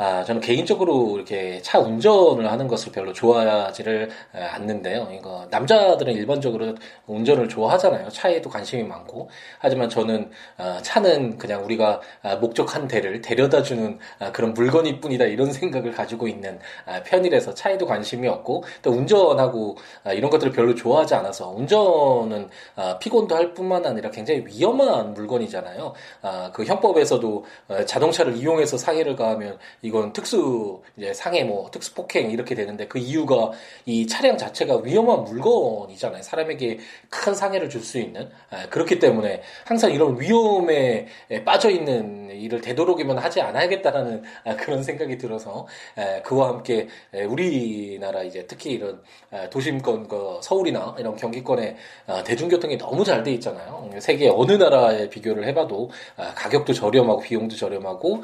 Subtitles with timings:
[0.00, 5.08] 아, 저는 개인적으로 이렇게 차 운전을 하는 것을 별로 좋아하지를 않는데요.
[5.12, 6.76] 이거 남자들은 일반적으로
[7.06, 8.08] 운전을 좋아하잖아요.
[8.08, 9.28] 차에도 관심이 많고.
[9.58, 15.24] 하지만 저는 아, 차는 그냥 우리가 아, 목적한 데를 데려다 주는 아, 그런 물건일 뿐이다
[15.24, 16.60] 이런 생각을 가지고 있는
[17.04, 19.76] 편이라서 차에도 관심이 없고 또 운전하고
[20.14, 22.48] 이런 것들을 별로 좋아하지 않아서 운전은
[23.00, 25.92] 피곤도 할 뿐만 아니라 굉장히 위험한 물건이잖아요.
[26.52, 32.54] 그 형법에서도 어, 자동차를 이용해서 사회를 가하면 이건 특수 이제 상해 뭐 특수 폭행 이렇게
[32.54, 33.52] 되는데 그 이유가
[33.86, 36.22] 이 차량 자체가 위험한 물건이잖아요.
[36.22, 41.06] 사람에게 큰 상해를 줄 수 있는 아, 그렇기 때문에 항상 이런 위험에
[41.44, 45.66] 빠져 있는 일을 되도록이면 하지 않아야겠다라는 아, 그런 생각이 들어서
[46.24, 46.88] 그와 함께
[47.28, 49.00] 우리나라 이제 특히 이런
[49.50, 51.76] 도심권 그 서울이나 이런 경기권의
[52.08, 53.90] 아, 대중교통이 너무 잘 돼 있잖아요.
[54.00, 55.90] 세계 어느 나라에 비교를 해봐도
[56.36, 58.22] 가격도 저렴하고 비용도 저렴하고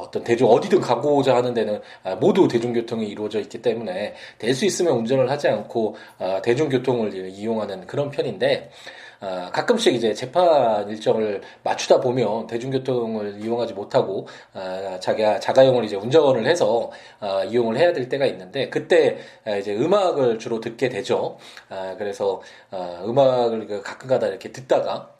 [0.00, 4.92] 어떤 대중 어디든 가고자 하는 데는 아, 모두 대중교통이 이루어져 있기 때문에 될 수 있으면
[4.98, 8.70] 운전을 하지 않고 아, 대중교통을 이용하는 그런 편인데
[9.24, 16.46] 아, 가끔씩 이제 재판 일정을 맞추다 보면 대중교통을 이용하지 못하고 아, 자기가 자가용을 이제 운전을
[16.46, 19.16] 해서 아, 이용을 해야 될 때가 있는데 그때
[19.58, 21.38] 이제 음악을 주로 듣게 되죠.
[21.98, 22.40] 그래서
[22.72, 25.10] 음악을 그 가끔가다 이렇게 듣다가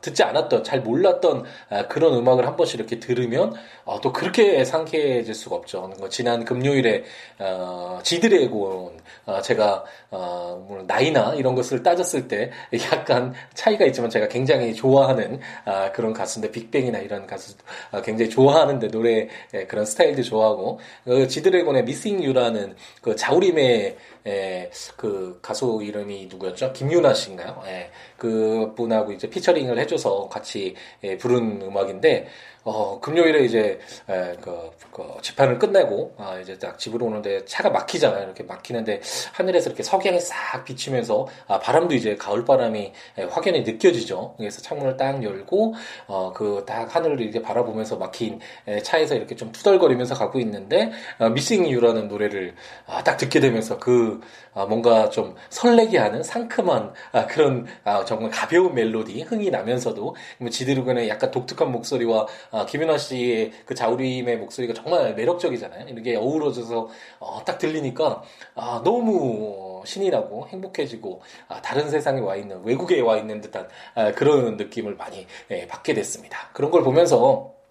[0.00, 1.44] 듣지 않았던 잘 몰랐던
[1.88, 3.54] 그런 음악을 한 번씩 이렇게 들으면
[4.02, 5.92] 또 그렇게 상쾌해질 수가 없죠.
[5.98, 7.04] 뭐 지난 금요일에
[7.38, 9.00] 어, 지드래곤
[9.42, 12.50] 제가 어, 나이나 이런 것을 따졌을 때
[12.92, 17.54] 약간 차이가 있지만 제가 굉장히 좋아하는 아, 그런 가수인데 빅뱅이나 이런 가수
[17.90, 24.70] 아, 굉장히 좋아하는데 노래 예, 그런 스타일도 좋아하고 그 지드래곤의 미싱 유라는 그 자우림의 예,
[24.96, 26.72] 그 가수 이름이 누구였죠?
[26.72, 27.62] 김유나 씨인가요?
[27.66, 32.28] 예, 그 분하고 이제 피처링을 해줘서 같이 예, 부른 음악인데
[32.64, 38.22] 어, 금요일에 이제, 에, 그, 그, 재판을 끝내고, 아, 이제 딱 집으로 오는데 차가 막히잖아요.
[38.22, 39.00] 이렇게 막히는데
[39.32, 44.34] 하늘에서 이렇게 석양이 싹 비치면서, 아, 바람도 이제 가을 바람이 에, 확연히 느껴지죠.
[44.38, 45.74] 그래서 창문을 딱 열고,
[46.06, 51.30] 어, 그, 딱 하늘을 이제 바라보면서 막힌 에, 차에서 이렇게 좀 투덜거리면서 가고 있는데, 어,
[51.30, 52.54] 미싱 유라는 노래를
[52.86, 54.20] 아, 딱 듣게 되면서 그,
[54.54, 60.50] 아, 뭔가 좀 설레게 하는 상큼한 아, 그런 아, 정말 가벼운 멜로디, 흥이 나면서도 뭐
[60.50, 65.88] 지드루근의 약간 독특한 목소리와 아, 김윤아 씨의 그 자우림의 목소리가 정말 매력적이잖아요.
[65.88, 68.22] 이렇게 어우러져서 어, 딱 들리니까
[68.54, 74.12] 아, 너무 신이 나고 행복해지고 아, 다른 세상에 와 있는 외국에 와 있는 듯한 아,
[74.12, 76.50] 그런 느낌을 많이 예, 받게 됐습니다.
[76.52, 77.61] 그런 걸 보면서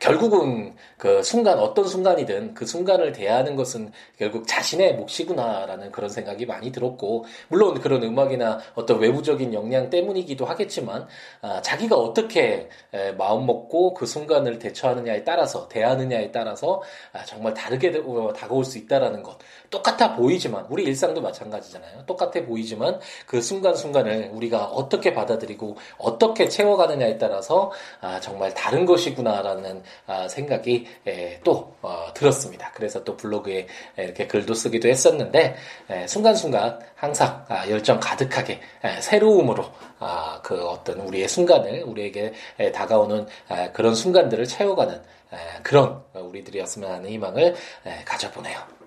[0.00, 6.72] 결국은 그 순간 어떤 순간이든 그 순간을 대하는 것은 결국 자신의 몫이구나라는 그런 생각이 많이
[6.72, 11.06] 들었고 물론 그런 음악이나 어떤 외부적인 역량 때문이기도 하겠지만
[11.40, 16.82] 아, 자기가 어떻게 에, 마음 먹고 그 순간을 대처하느냐에 따라서 대하느냐에 따라서
[17.12, 19.38] 아, 정말 다르게 어, 다가올 수 있다라는 것.
[19.70, 22.06] 똑같아 보이지만 우리 일상도 마찬가지잖아요.
[22.06, 27.70] 똑같아 보이지만 그 순간 순간을 우리가 어떻게 받아들이고 어떻게 채워가느냐에 따라서
[28.00, 32.70] 아, 정말 다른 것이구나 라는 아, 생각이 예, 또 어, 들었습니다.
[32.74, 33.66] 그래서 또 블로그에
[33.96, 35.56] 이렇게 글도 쓰기도 했었는데
[35.90, 39.64] 예, 순간순간 항상 아, 열정 가득하게 예, 새로움으로
[39.98, 42.32] 아, 그 어떤 우리의 순간을 우리에게
[42.72, 43.26] 다가오는
[43.72, 45.02] 그런 순간들을 채워가는
[45.62, 47.54] 그런 우리들이었으면 하는 희망을
[48.04, 48.77] 가져보네요.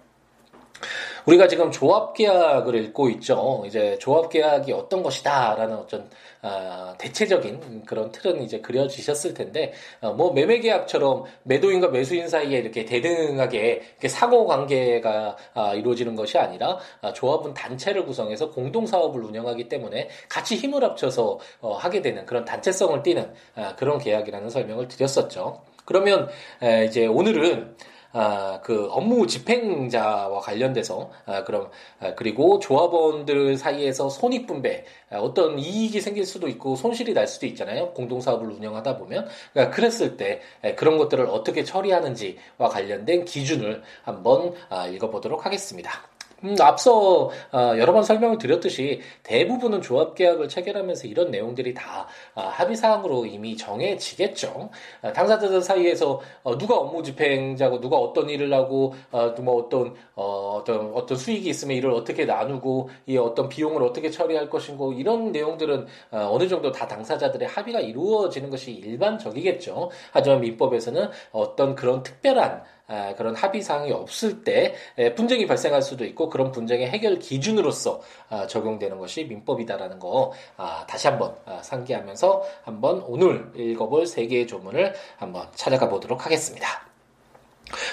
[1.26, 3.64] 우리가 지금 조합계약을 읽고 있죠.
[3.66, 6.10] 이제 조합계약이 어떤 것이다라는 어떤
[6.42, 13.82] 어, 대체적인 그런 틀은 이제 그려지셨을 텐데 어, 뭐 매매계약처럼 매도인과 매수인 사이에 이렇게 대등하게
[13.92, 20.10] 이렇게 상호 관계가 어, 이루어지는 것이 아니라 어, 조합은 단체를 구성해서 공동 사업을 운영하기 때문에
[20.28, 25.62] 같이 힘을 합쳐서 어, 하게 되는 그런 단체성을 띠는 어, 그런 계약이라는 설명을 드렸었죠.
[25.86, 26.30] 그러면
[26.88, 27.76] 이제 오늘은
[28.14, 31.70] 아, 그 업무 집행자와 관련돼서 아, 그럼
[32.00, 37.46] 아, 그리고 조합원들 사이에서 손익 분배 아, 어떤 이익이 생길 수도 있고 손실이 날 수도
[37.46, 37.92] 있잖아요.
[37.94, 44.88] 공동사업을 운영하다 보면 그러니까 그랬을 때 에, 그런 것들을 어떻게 처리하는지와 관련된 기준을 한번 아,
[44.88, 46.11] 읽어보도록 하겠습니다.
[46.44, 52.42] 음, 앞서 어, 여러 번 설명을 드렸듯이 대부분은 조합 계약을 체결하면서 이런 내용들이 다 어,
[52.42, 54.70] 합의 사항으로 이미 정해지겠죠.
[55.04, 60.58] 어, 당사자들 사이에서 어, 누가 업무 집행자고 누가 어떤 일을 하고 어, 뭐 어떤 어,
[60.60, 65.86] 어떤 어떤 수익이 있으면 이를 어떻게 나누고 이 어떤 비용을 어떻게 처리할 것인고 이런 내용들은
[66.12, 69.92] 어, 어느 정도 다 당사자들의 합의가 이루어지는 것이 일반적이겠죠.
[70.12, 72.81] 하지만 민법에서는 어떤 그런 특별한 아,
[73.18, 74.76] 그런 합의 사항이 없을 때
[75.16, 81.08] 분쟁이 발생할 수도 있고 그런 분쟁의 해결 기준으로서 아, 적용되는 것이 민법이다라는 거 아, 다시
[81.08, 86.68] 한번 상기하면서 한번 오늘 읽어볼 세 개의 조문을 한번 찾아가 보도록 하겠습니다.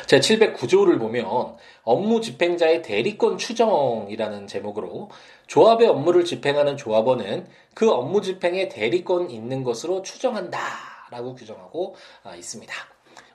[0.07, 5.11] 제 709조를 보면 업무 집행자의 대리권 추정이라는 제목으로
[5.47, 11.95] 조합의 업무를 집행하는 조합원은 그 업무 집행에 대리권 있는 것으로 추정한다라고 규정하고
[12.37, 12.75] 있습니다.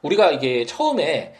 [0.01, 1.33] 우리가 이게 처음에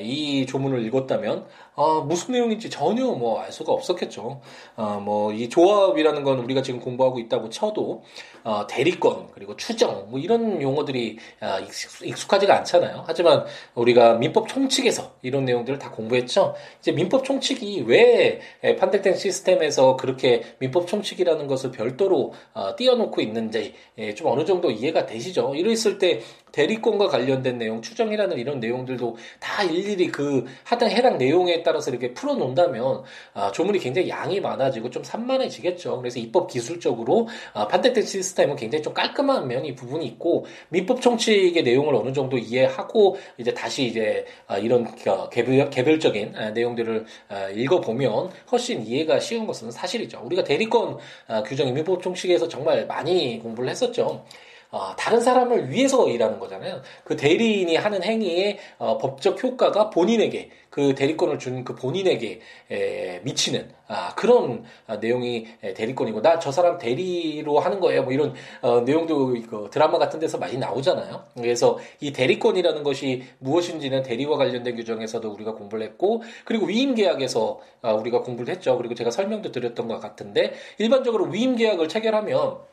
[0.00, 4.40] 이 조문을 읽었다면 어, 무슨 내용인지 전혀 뭐 알 수가 없었겠죠.
[4.76, 8.02] 어, 뭐이 조합이라는 건 우리가 지금 공부하고 있다고 쳐도
[8.44, 11.58] 어, 대리권 그리고 추정 뭐 이런 용어들이 어,
[12.04, 13.04] 익숙, 하지가 않잖아요.
[13.06, 13.44] 하지만
[13.74, 16.54] 우리가 민법 총칙에서 이런 내용들을 다 공부했죠.
[16.80, 18.40] 이제 민법 총칙이 왜
[18.78, 25.06] 판택된 시스템에서 그렇게 민법 총칙이라는 것을 별도로 어, 띄워놓고 있는지 예, 좀 어느 정도 이해가
[25.06, 25.54] 되시죠.
[25.54, 26.20] 이랬을 때
[26.52, 33.02] 대리권과 관련된 내용, 추정이라는 이런 내용들도 다 일일이 그 하던 해당 내용에 따라서 이렇게 풀어놓는다면
[33.34, 35.98] 아, 조문이 굉장히 양이 많아지고 좀 산만해지겠죠.
[35.98, 41.94] 그래서 입법 기술적으로 아, 판택된 시스템은 굉장히 좀 깔끔한 면이 부분이 있고 민법 총칙의 내용을
[41.94, 44.86] 어느 정도 이해하고 이제 다시 이제 아, 이런
[45.30, 50.20] 개별, 개별적인 아, 내용들을 아, 읽어보면 훨씬 이해가 쉬운 것은 사실이죠.
[50.24, 54.24] 우리가 대리권 아, 규정이 민법 총칙에서 정말 많이 공부를 했었죠.
[54.72, 56.80] 어, 다른 사람을 위해서 일하는 거잖아요.
[57.04, 62.40] 그 대리인이 하는 행위의 어, 법적 효과가 본인에게 그 대리권을 준 그 본인에게
[62.70, 65.46] 에, 미치는 아, 그런 아, 내용이
[65.76, 68.02] 대리권이고 나 저 사람 대리로 하는 거예요.
[68.04, 71.24] 뭐 이런 어, 내용도 그 드라마 같은 데서 많이 나오잖아요.
[71.36, 77.92] 그래서 이 대리권이라는 것이 무엇인지는 대리와 관련된 규정에서도 우리가 공부를 했고 그리고 위임 계약에서 아,
[77.92, 78.78] 우리가 공부를 했죠.
[78.78, 82.71] 그리고 제가 설명도 드렸던 것 같은데 일반적으로 위임 계약을 체결하면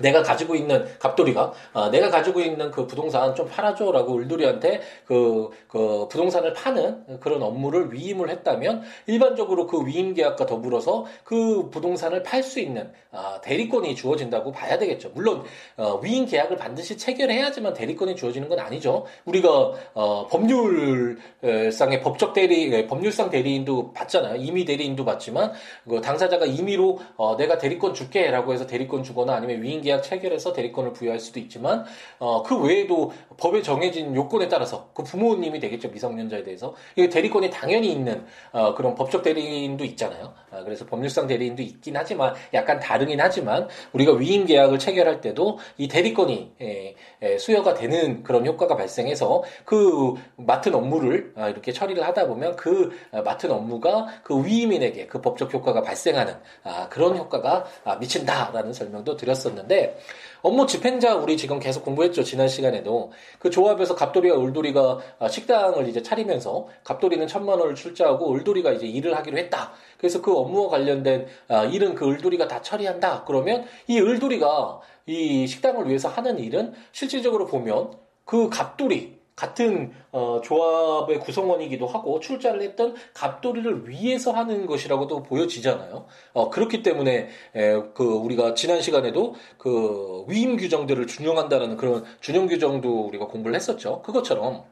[0.00, 6.08] 내가 가지고 있는 갑돌이가 어, 내가 가지고 있는 그 부동산 좀 팔아줘라고 울돌이한테 그, 그
[6.08, 12.58] 부동산을 파는 그런 업무를 위임을 했다면 일반적으로 그 위임 계약과 더불어서 그 부동산을 팔 수
[12.58, 15.10] 있는 아, 대리권이 주어진다고 봐야 되겠죠.
[15.14, 15.44] 물론
[15.76, 19.04] 어, 위임 계약을 반드시 체결해야지만 대리권이 주어지는 건 아니죠.
[19.26, 24.36] 우리가 어, 법률상의 법적 대리 법률상 대리인도 받잖아요.
[24.36, 25.52] 임의 대리인도 받지만
[25.88, 30.94] 그 당사자가 임의로 어, 내가 대리권 줄게라고 해서 대리권 주거나 아니면 위임 계약 체결해서 대리권을
[30.94, 31.84] 부여할 수도 있지만
[32.18, 37.92] 어, 그 외에도 법에 정해진 요건에 따라서 그 부모님이 되겠죠 미성년자에 대해서 이 대리권이 당연히
[37.92, 40.32] 있는 어, 그런 법적 대리인도 있잖아요.
[40.50, 45.88] 아, 그래서 법률상 대리인도 있긴 하지만 약간 다르긴 하지만 우리가 위임 계약을 체결할 때도 이
[45.88, 52.26] 대리권이 에, 에, 수여가 되는 그런 효과가 발생해서 그 맡은 업무를 아, 이렇게 처리를 하다
[52.26, 56.34] 보면 그 아, 맡은 업무가 그 위임인에게 그 법적 효과가 발생하는
[56.64, 59.71] 아, 그런 효과가 아, 미친다라는 설명도 드렸었는데.
[59.72, 59.96] 있는데
[60.42, 66.02] 업무 집행자 우리 지금 계속 공부했죠 지난 시간에도 그 조합에서 갑돌이와 울돌이가 아, 식당을 이제
[66.02, 69.72] 차리면서 갑돌이는 천만 원을 출자하고 울돌이가 이제 일을 하기로 했다.
[69.98, 73.24] 그래서 그 업무와 관련된 아, 일은 그 을돌이가 다 처리한다.
[73.24, 77.92] 그러면 이 을돌이가 이 식당을 위해서 하는 일은 실질적으로 보면
[78.24, 86.06] 그 갑돌이 같은 어, 조합의 구성원이기도 하고 출자를 했던 갑돌이를 위해서 하는 것이라고도 보여지잖아요.
[86.32, 93.06] 어, 그렇기 때문에 에, 그 우리가 지난 시간에도 그 위임 규정들을 준용한다는 그런 준용 규정도
[93.08, 94.00] 우리가 공부를 했었죠.
[94.02, 94.62] 그것처럼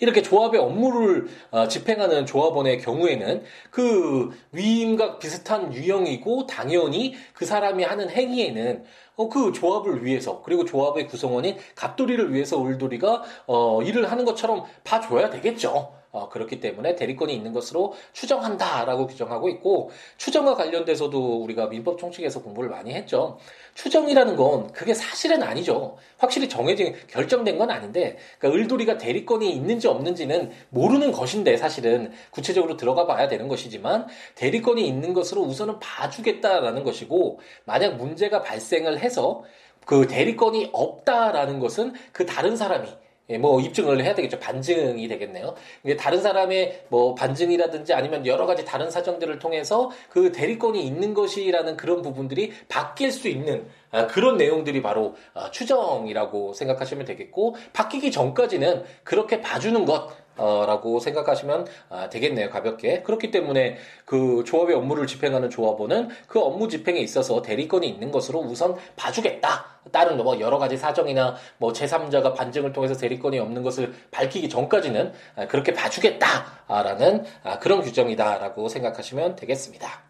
[0.00, 8.10] 이렇게 조합의 업무를 어, 집행하는 조합원의 경우에는 그 위임과 비슷한 유형이고 당연히 그 사람이 하는
[8.10, 8.84] 행위에는
[9.16, 15.30] 어, 그 조합을 위해서 그리고 조합의 구성원인 갑돌이를 위해서 울돌이가 어, 일을 하는 것처럼 봐줘야
[15.30, 15.97] 되겠죠.
[16.10, 22.70] 어, 그렇기 때문에 대리권이 있는 것으로 추정한다라고 규정하고 있고 추정과 관련돼서도 우리가 민법 총칙에서 공부를
[22.70, 23.38] 많이 했죠.
[23.74, 25.98] 추정이라는 건 그게 사실은 아니죠.
[26.16, 33.06] 확실히 정해진 결정된 건 아닌데 그러니까 을돌이가 대리권이 있는지 없는지는 모르는 것인데 사실은 구체적으로 들어가
[33.06, 39.44] 봐야 되는 것이지만 대리권이 있는 것으로 우선은 봐주겠다라는 것이고 만약 문제가 발생을 해서
[39.84, 42.88] 그 대리권이 없다라는 것은 그 다른 사람이
[43.30, 44.38] 예, 뭐 입증을 해야 되겠죠.
[44.38, 45.54] 반증이 되겠네요.
[45.98, 52.00] 다른 사람의 뭐 반증이라든지 아니면 여러 가지 다른 사정들을 통해서 그 대리권이 있는 것이라는 그런
[52.00, 59.40] 부분들이 바뀔 수 있는 아, 그런 내용들이 바로 아, 추정이라고 생각하시면 되겠고 바뀌기 전까지는 그렇게
[59.40, 60.08] 봐주는 것
[60.38, 63.02] 라고 생각하시면 아, 되겠네요, 가볍게.
[63.02, 68.76] 그렇기 때문에 그 조합의 업무를 집행하는 조합원은 그 업무 집행에 있어서 대리권이 있는 것으로 우선
[68.96, 69.78] 봐주겠다.
[69.92, 75.46] 다른 뭐 여러 가지 사정이나 뭐 제3자가 반증을 통해서 대리권이 없는 것을 밝히기 전까지는 아,
[75.46, 80.02] 그렇게 봐주겠다라는 아, 그런 규정이다라고 생각하시면 되겠습니다.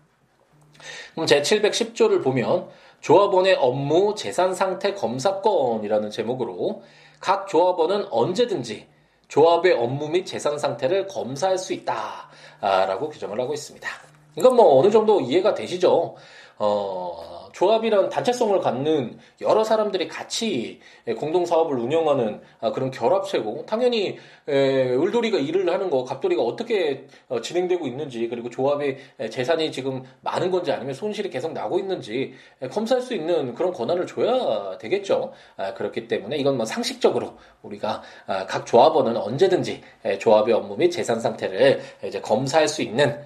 [1.14, 2.68] 그럼 제 710조를 보면
[3.00, 6.82] 조합원의 업무 재산 상태 검사권이라는 제목으로
[7.20, 8.86] 각 조합원은 언제든지
[9.28, 13.88] 조합의 업무 및 재산 상태를 검사할 수 있다라고 규정을 하고 있습니다.
[14.36, 16.16] 이건 뭐 어느 정도 이해가 되시죠?
[16.58, 20.80] 어, 조합이란 단체성을 갖는 여러 사람들이 같이
[21.16, 27.86] 공동 사업을 운영하는 아, 그런 결합체고 당연히 을돌이가 일을 하는 거 갑돌이가 어떻게 어, 진행되고
[27.86, 28.98] 있는지 그리고 조합의
[29.30, 32.34] 재산이 지금 많은 건지 아니면 손실이 계속 나고 있는지
[32.70, 35.32] 검사할 수 있는 그런 권한을 줘야 되겠죠.
[35.56, 39.82] 아, 그렇기 때문에 이건 뭐 상식적으로 우리가 아, 각 조합원은 언제든지
[40.18, 43.18] 조합의 업무 및 재산 상태를 이제 검사할 수 있는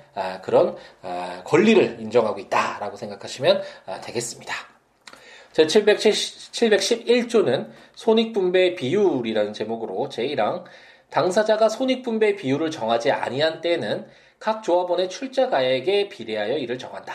[0.43, 0.77] 그런
[1.45, 3.63] 권리를 인정하고 있다라고 생각하시면
[4.03, 4.12] 되겠습니다.
[4.13, 4.55] 되겠습니다.
[5.53, 10.65] 제 711조는 손익분배 비율이라는 제목으로 제1항
[11.11, 14.07] 당사자가 손익분배 비율을 정하지 아니한 때에는
[14.39, 17.13] 각 조합원의 출자가액에 비례하여 이를 정한다.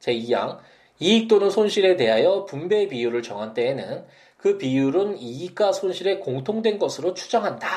[0.00, 0.58] 제2항
[1.00, 4.06] 이익 또는 손실에 대하여 분배 비율을 정한 때에는
[4.38, 7.68] 그 비율은 이익과 손실에 공통된 것으로 추정한다.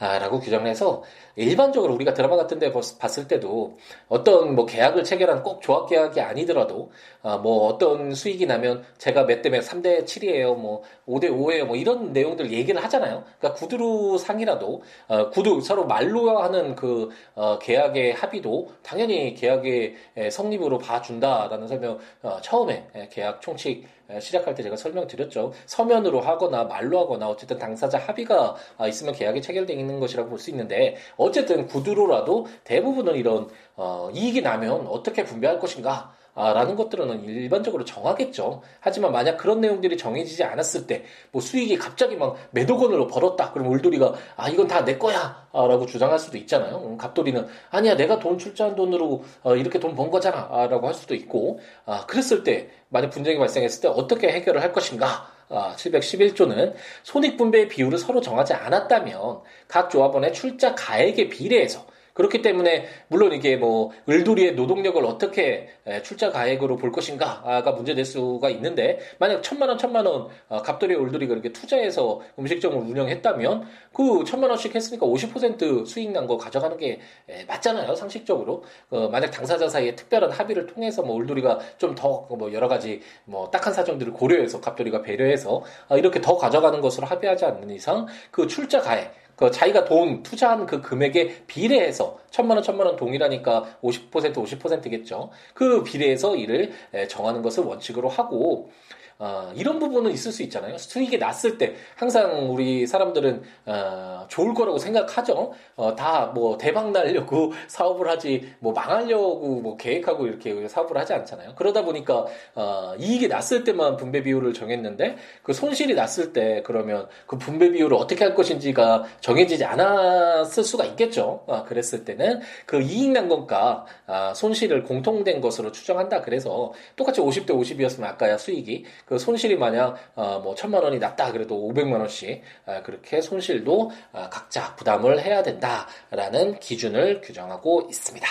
[0.00, 1.04] 아, 라고 규정해서
[1.36, 3.76] 일반적으로 우리가 드라마 같은 데 봤을 때도
[4.08, 6.90] 어떤 뭐 계약을 체결한 꼭 조합 계약이 아니더라도
[7.22, 10.56] 어, 뭐 어떤 수익이 나면 제가 몇 대 몇 3대 7이에요.
[10.56, 11.64] 뭐 5대 5예요.
[11.64, 13.24] 뭐 이런 내용들 얘기를 하잖아요.
[13.38, 20.78] 그러니까 구두로 상이라도 어, 구두 서로 말로 하는 그 어, 계약의 합의도 당연히 계약의 성립으로
[20.78, 23.86] 봐준다라는 설명 어, 처음에 계약 총칙
[24.20, 25.52] 시작할 때 제가 설명드렸죠.
[25.64, 30.50] 서면으로 하거나 말로 하거나 어쨌든 당사자 합의가 아, 있으면 계약이 체결되어 있는 것이라고 볼 수
[30.50, 37.84] 있는데 어쨌든 구두로라도 대부분은 이런 어, 이익이 나면 어떻게 분배할 것인가 아, 라는 것들은 일반적으로
[37.84, 38.60] 정하겠죠.
[38.80, 43.52] 하지만 만약 그런 내용들이 정해지지 않았을 때, 뭐 수익이 갑자기 막 매도 건으로 벌었다.
[43.52, 45.46] 그럼 울돌이가, 아, 이건 다 내 거야.
[45.52, 46.78] 아, 라고 주장할 수도 있잖아요.
[46.84, 50.48] 음, 갑돌이는, 아니야, 내가 돈 출자한 돈으로 어, 이렇게 돈 번 거잖아.
[50.50, 54.72] 아, 라고 할 수도 있고, 아, 그랬을 때, 만약 분쟁이 발생했을 때 어떻게 해결을 할
[54.72, 55.28] 것인가.
[55.48, 63.32] 아, 711조는 손익분배의 비율을 서로 정하지 않았다면 각 조합원의 출자 가액에 비례해서 그렇기 때문에 물론
[63.32, 65.68] 이게 뭐 을돌이의 노동력을 어떻게
[66.02, 71.34] 출자 가액으로 볼 것인가가 문제될 수가 있는데 만약 천만 원 천만 원 어, 갑돌이 을돌이가
[71.34, 77.00] 이렇게 투자해서 음식점을 운영했다면 그 천만 원씩 했으니까 50% 수익 난 거 가져가는 게
[77.46, 78.64] 맞잖아요 상식적으로.
[78.90, 83.50] 어, 만약 당사자 사이에 특별한 합의를 통해서 뭐 을돌이가 좀 더 뭐 여러 가지 뭐
[83.50, 88.80] 딱한 사정들을 고려해서 갑돌이가 배려해서 어, 이렇게 더 가져가는 것으로 합의하지 않는 이상 그 출자
[88.80, 95.30] 가액 그 자기가 돈 투자한 그 금액에 비례해서 천만 원, 천만 원 동일하니까 50% 50%겠죠.
[95.54, 96.72] 그 비례해서 이를
[97.08, 98.70] 정하는 것을 원칙으로 하고
[99.18, 100.76] 어, 이런 부분은 있을 수 있잖아요.
[100.78, 105.52] 수익이 났을 때 항상 우리 사람들은 어, 좋을 거라고 생각하죠.
[105.76, 111.54] 어, 다 뭐 대박 날려고 사업을 하지 뭐 망하려고 뭐 계획하고 이렇게 사업을 하지 않잖아요.
[111.56, 117.38] 그러다 보니까 어, 이익이 났을 때만 분배 비율을 정했는데 그 손실이 났을 때 그러면 그
[117.38, 121.44] 분배 비율을 어떻게 할 것인지가 정해지지 않았을 수가 있겠죠.
[121.46, 126.22] 어, 그랬을 때는 그 이익 난 것과 아, 손실을 공통된 것으로 추정한다.
[126.22, 131.56] 그래서 똑같이 50대 50이었으면 아까야 수익이 그 손실이 만약 어, 뭐 천만 원이 났다 그래도
[131.56, 138.26] 500만 원씩 어, 그렇게 손실도 어, 각자 부담을 해야 된다라는 기준을 규정하고 있습니다.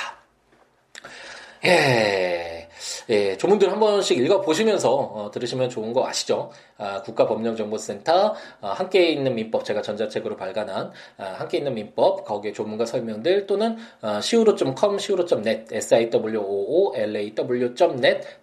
[1.66, 2.70] 예.
[3.10, 6.52] 예, 조문들 한 번씩 읽어보시면서 어, 들으시면 좋은 거 아시죠?
[6.84, 12.86] 아, 국가법령정보센터 아, 함께 있는 민법 제가 전자책으로 발간한 아, 함께 있는 민법 거기에 조문과
[12.86, 16.68] 설명들 또는 아, siwo.com, siwo.net, siwoolaw.net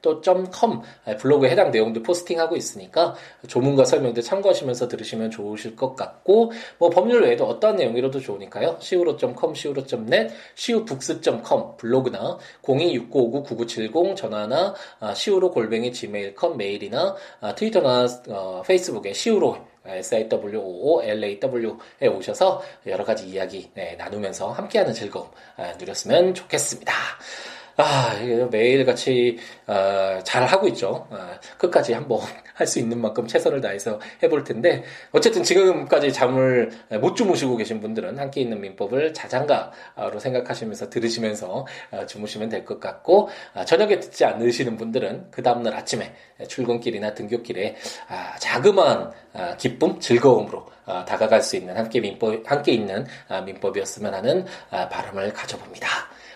[0.00, 3.14] 또 .com 아, 블로그에 해당 내용들 포스팅하고 있으니까
[3.46, 8.78] 조문과 설명들 참고하시면서 들으시면 좋으실 것 같고 뭐 법률 외에도 어떠한 내용이라도 좋으니까요.
[8.80, 19.12] siwo.com, siwo.net, siwobooks.com 블로그나 0269599970 전화나 아, siwo 골뱅이 gmail.com 메일이나 아, 트위터나 어, 페이스북에
[19.12, 26.92] 시우로 SIWOO LAW에 오셔서 여러 가지 이야기 네, 나누면서 함께하는 즐거움 아, 누렸으면 좋겠습니다.
[27.80, 28.14] 아,
[28.50, 31.06] 매일 같이 어, 잘 하고 있죠.
[31.10, 32.20] 어, 끝까지 한번
[32.54, 36.70] 할 수 있는 만큼 최선을 다해서 해볼 텐데 어쨌든 지금까지 잠을
[37.00, 43.30] 못 주무시고 계신 분들은 함께 있는 민법을 자장가로 생각하시면서 들으시면서 어, 주무시면 될 것 같고
[43.54, 46.14] 아, 저녁에 듣지 않으시는 분들은 그 다음날 아침에
[46.46, 47.76] 출근길이나 등교길에
[48.08, 50.66] 아, 자그마한 아, 기쁨, 즐거움으로
[51.06, 53.06] 다가갈 수 있는 함께 민법 함께 있는
[53.46, 55.86] 민법이었으면 하는 바람을 가져봅니다.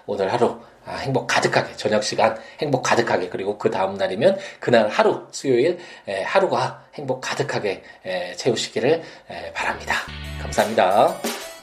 [0.07, 5.27] 오늘 하루 아, 행복 가득하게 저녁 시간 행복 가득하게 그리고 그 다음 날이면 그날 하루
[5.31, 9.95] 수요일 에, 하루가 행복 가득하게 에, 채우시기를 에, 바랍니다.
[10.43, 11.54] 감사합니다.